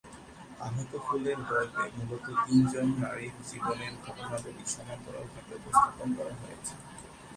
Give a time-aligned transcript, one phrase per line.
[0.65, 6.73] আহত ফুলের গল্পে মূলত তিনজন নারীর জীবনের ঘটনাবলি সমান্তরাল ভাবে উপস্থাপন করা হয়েছে।